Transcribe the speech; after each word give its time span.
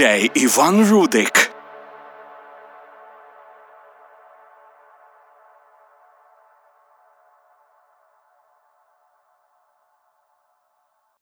Діджей 0.00 0.30
Іван 0.34 0.86
Рудик. 0.86 1.29